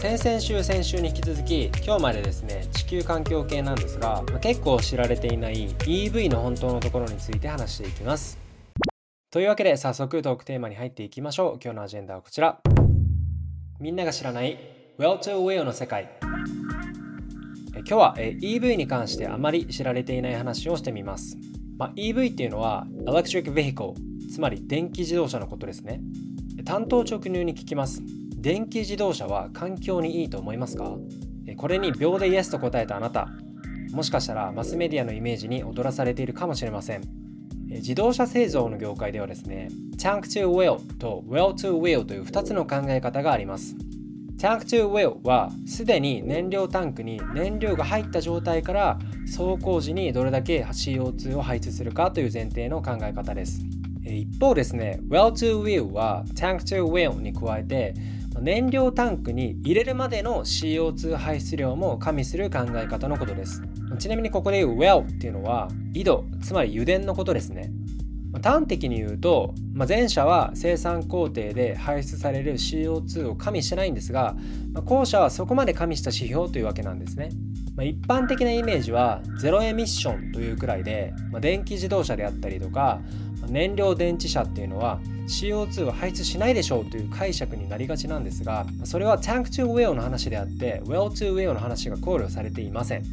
[0.00, 8.38] 先々週先週に引き続き今日までですね地球環境系なんですが、結構知られていない EV の本当のところについて話していきます。
[9.32, 11.58] というわけで早速トークテーマに入っていきましょう。
[11.60, 12.60] 今日のアジェンダはこちら。
[13.80, 14.56] みんなが知らない
[15.00, 16.08] Well to Will の世界。
[17.74, 21.36] 今日は EV に関してあまり知られていない話をしてみます、
[21.76, 23.94] まあ、EV っていうのは Electric Vehicle
[24.32, 26.00] つまり電気自動車のことですね。
[26.64, 28.00] 担当直入に聞きます。
[28.40, 30.96] 電気自動車は環境にいいと思いますか？
[31.56, 33.28] これに秒でイエスと答えたあなた。
[33.92, 37.02] もしかしたらマスメディアのイメージに踊らされているかもしれません。
[37.68, 43.74] 自動車製造の業界ではですね Tank to Wheel と Well to Wheel という2つの考え方があります。
[44.38, 53.60] Tank to Wheel はすでに燃料タンクに燃料が入った状態から走行時にどれだけ CO2 を排出するかという前提の考え方です。
[54.04, 57.94] 一方ですね Well to Wheel は Tank to Wheel に加えて
[58.40, 63.62] 燃料タンクに入れるまでの CO2 排出量も加味する考え方のことです。
[63.98, 67.70] ちなみにここで言う well っていうのは井戸つまり油田のことですね。
[68.42, 74.36] 端的に言うと、まあ、前者は生産工程で排出される CO2 を加味してないんですが、
[74.72, 77.30] まあ、後者はそこまで加味した指標というわけなんですね、
[77.74, 83.00] まあ、一般的なイメージはゼロエミッションというくらいで、ま電気自動車であったりとか
[83.50, 93.04] 燃料電池車っていうのは CO2 は排出しないでしょうという解釈になりがちなんですがそれは Tank to Well の話であって Well to Well の話が考慮されていません。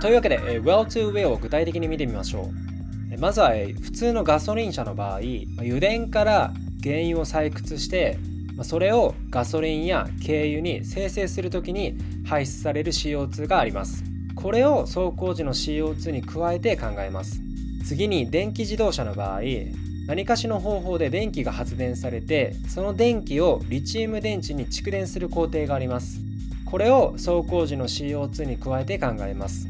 [0.00, 3.18] というわけで Well to Well を具体的に見てみましょう。
[3.18, 5.20] まずは普通のガソリン車の場合
[5.58, 6.52] 油田から
[6.82, 8.18] 原油を採掘して
[8.62, 11.96] それをガソリンや軽油に生成するときに
[12.26, 14.04] 排出される CO2 があります。
[14.34, 17.40] これを走行時の CO2 に加えて考えます。
[17.86, 19.40] 次に電気自動車の場合
[20.06, 26.20] 何かしの方法で電気が発電されてその電気をリチウム電池に蓄電する工程があります。
[26.66, 29.66] これを走行時の CO2 に加えて考えます。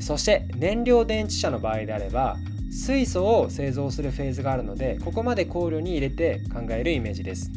[0.00, 2.36] そして燃料電池車の場合であれば
[2.70, 7.50] 水素を製造するフェーズがあるのでここまで考慮に入れて考えるイメージです。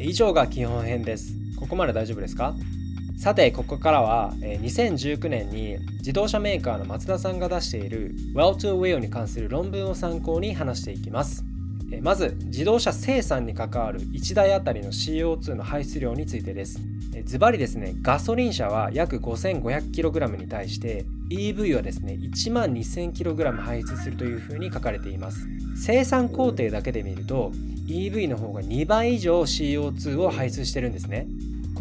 [0.00, 1.34] 以上が基本編です。
[1.58, 2.54] ここまで大丈夫ですか？
[3.22, 11.44] さてここからは2019年に自動車メーカーの松田さんが出している Well to Will に関する論文を参考に話していきます。
[12.00, 16.80] まず自動車生産に関わる1台あたりの CO2 の排出量についてです。
[17.24, 25.46] ズバリですねガソリン車は約 5500kg に対して EV はですね1万 2000kg 排出するというふうに書かれています。
[25.76, 27.52] 生産工程だけで見ると
[27.86, 31.28] EV の方が2倍以上 CO2 を排出してるんですね。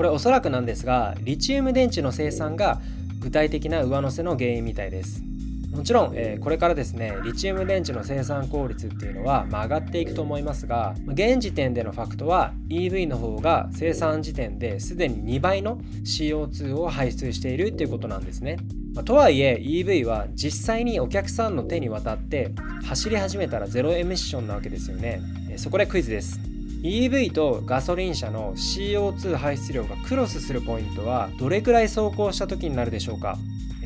[0.01, 2.81] これおそらくなんですがリチウム電池の生産が
[3.19, 5.22] 具体的な上乗せの原因みたいです
[5.69, 18.57] もちろん、えー、これからですねリチウム電池の生産効率っていうのは、まあ、上がっていくと思いますが現時点でのファクトは EV の方が生産時点ですでに2倍の CO2 を排出しているっていうことなんですね。
[18.95, 22.50] まあ、とはいえ EV は実際にお客さんの手に渡って
[22.83, 25.22] 走り始めたらゼロエミッションなわけですよね。
[25.57, 26.50] そこでクイズです。
[26.81, 33.38] EV とガソリン車の CO2 排出量がクロスするポイントはどれくらい走行した時になるでしょうか？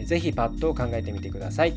[0.06, 1.74] ぜひパッと考えてみてください。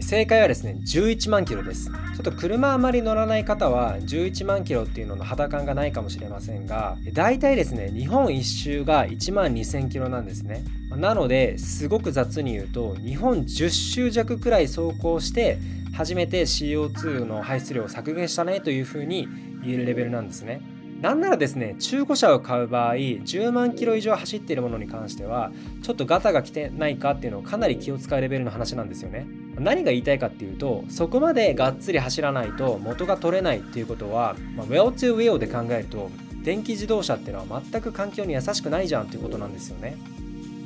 [0.00, 1.90] 正解はですね11万キロです。
[1.90, 10.64] ちょっと車あまり乗らない方は11万キロっていうのの肌感がないかもしれませんが大体ですね日本一周が1万2000キロなんですね。
[10.96, 15.58] なのですごく雑に言うと日本10周弱くらい走行して
[15.94, 19.28] 初めて CO2 の排出量を削減したねというふうに
[19.62, 20.60] 言えるレベルなんですね。
[21.02, 25.50] なんならですね中古車を買う場合10万キロ以上走っているものに関しては
[25.82, 29.26] ちょっとガタが来てないかっていうのをかなり気を使うレベルの話なんですよね。
[29.58, 36.10] 何が言いたいかっていうとそこまでがっつり走らないと元が取れないっていうことは、まあ、Well to Will で考えると
[36.44, 39.96] 電気自動車っていうのは全く環境に優しくないじゃんっていうことなんですよね。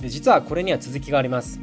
[0.00, 1.58] で実はこれには続きがあります。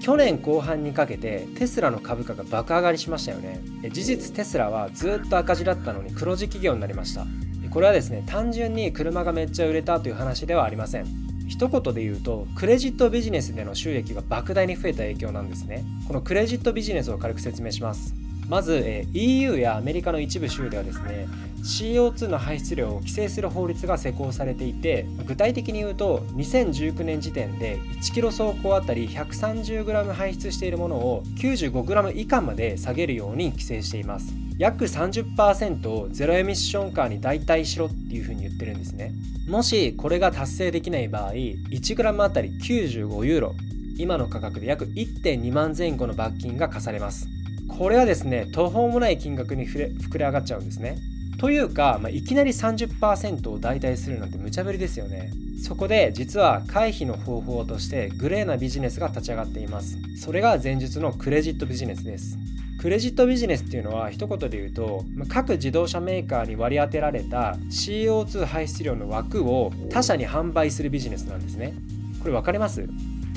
[0.00, 3.60] 去年後半にかけてテスラの株価が爆上がりしましたよね。
[3.92, 7.26] 事実テスラはずっと赤字だったのに黒字企業になりました。
[7.70, 11.06] これはですね単純に車がめっちゃ売れたという話ではありません。
[11.48, 15.84] 一言で言うとクレジットビジネスでの収益が莫大に増えた影響なんですね。
[16.08, 18.14] このクレジットビジネスを軽く説明します。
[18.50, 21.28] まず、EU やアメリカの一部州ではですね
[21.62, 34.34] CO2 の排出量を規制する法律が施行されていて具体的に言うと2019年時点で 1km 走行あたり 130g 排出しているものを 95g 以下まで下げるように規制しています。
[34.58, 39.12] 約30%をゼロエミッションカーに代替しろっていうふうに言ってるんですね。
[39.48, 43.54] もしこれが達成できない場合 1g あたり95ユーロ。
[43.96, 47.28] 今の価格で約1.2万前後の罰金が課されます。
[47.78, 49.78] これはですね途方もない金額に膨
[50.18, 50.98] れ上がっちゃうんですね。
[51.38, 55.30] というか、まあ、いきなり30%を代替するなんて無茶ぶりですよね。
[55.62, 59.96] そこで実は回避の方法としてグレーなビジネスが立ち上がっています。
[60.16, 62.36] それが前述のクレジットビジネスです。
[62.78, 71.74] クレジットビジネスっていうのは一言で言うと各自動車メーカーに割り当てられた CO2 排出量の枠を他社に販売するビジネスなんですね。
[72.20, 72.86] これ分かります？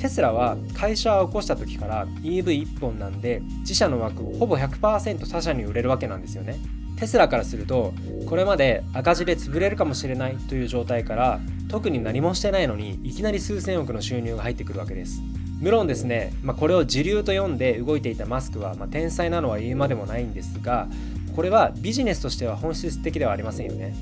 [0.04, 6.58] テスラは会社を起こした時から EV1 本なんで自社の枠をほぼ100%他社に売れるわけなんですよね。
[6.98, 7.94] テスラからすると
[8.26, 15.22] これまで赤字で潰れるかもしれないという状態から特に何もしてないのにいきなり数千億の収入が入ってくるわけです。
[15.58, 20.86] 無論ですね、まあ、これを時流と読んで動いていたマスクは、まあ、天才なのは言うまでもないんですが
[21.34, 23.94] これはビジネスとしては本質的ではありませんよね。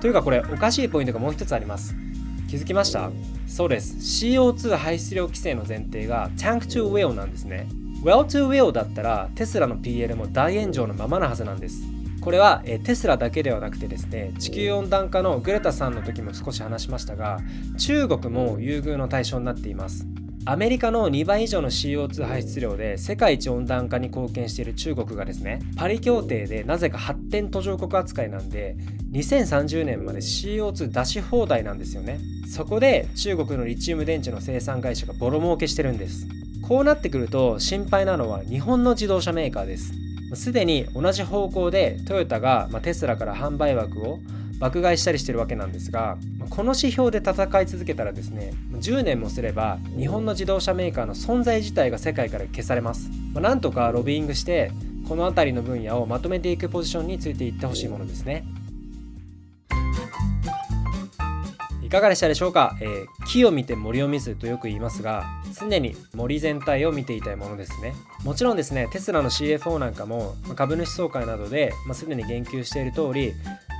[0.00, 1.94] というかこれおかしいポイントがもう一つあります。
[2.48, 3.10] 気づきました？
[3.46, 3.96] そうです。
[3.96, 7.66] CO2 排出量規制の前提が Tank to Well なんですね。
[8.02, 11.82] Well to Will だったらテスラの PL も大炎上のままなはずなんです。
[12.20, 17.38] これはえテスラだけではなくてですね地球温暖化のグレタさんの時も少し話しましたが
[17.78, 20.06] 中国も優遇の対象になっています。
[20.48, 28.76] アメリカの2倍以上の CO2 排出量で世界一温暖化に貢献している中国がですねパリ協定でなぜか発展途上国扱いなんで
[29.10, 32.20] 2030年まで CO2 出し放題なんですよね。
[32.48, 36.28] そこで中国のリチウム電池の生産会社がボロ儲けしてるんです。
[36.62, 39.94] こうなってくると心配なのは日本の自動車メーカーです。
[40.34, 44.20] すでに同じ方向でトヨタがテスラから販売枠を
[44.58, 46.16] 爆買いしたりしてるわけなんですが
[46.50, 54.72] この指標で戦い続けたらですね10年もすれば日本の自動車メーカーの存在自体が世界から消されます、まあ、なんとかロビーングして
[55.08, 58.44] この辺りの分野をまとめていくポジションについていってほしいものですね。
[61.96, 65.24] かがでしたでしょうか、えー、木を見て森を見ずとよく言いますが
[65.58, 67.94] 常に森全体を見ていたいものですね。
[68.24, 73.32] もちろんですねテスラの CFO なんかも株主総会などで、まあ、すでに言及している通り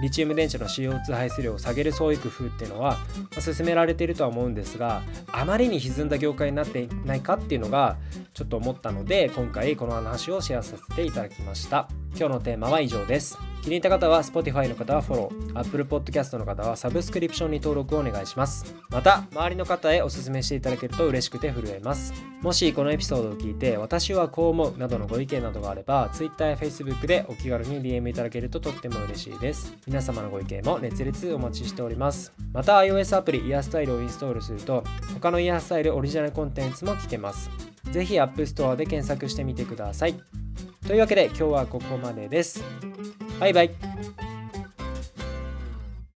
[0.02, 2.98] リチウム電池の CO2 排出量を下げる創意工夫っていうのは、
[3.34, 5.02] ま進められているとは思うんですが
[5.32, 7.96] あまりに歪んだ業界になっていないかっていうのが
[8.37, 11.88] ちょっと思ったので今回この話をシェアさせていただきました。
[12.11, 13.38] 今日のテーマは以上です。
[13.62, 15.59] 気に入った方は Spotify の方はフォロー。
[15.59, 18.75] Apple Podcast の方はサブスクリプションに登録をお願いします。
[18.91, 22.12] また周りの方へお勧めしていただけると嬉しくて震えます。
[22.43, 29.75] もしこのエピソードを聞いて私はこう思うなどのご意見などがあれば Twitter や Facebook でお気軽に DM いただけるととっても嬉しいです。
[29.87, 32.35] 皆様のご意見も熱烈お待ちしております。
[32.53, 34.85] また iOS アプリイヤースタイルをインストールすると
[35.15, 37.65] 他のイヤースタイルオリジナルコンテンツも聞けます。
[37.91, 40.15] ぜひ App Store で検索してみてください
[40.87, 42.62] というわけで今日はここまでです。
[43.41, 44.25] バイバイ。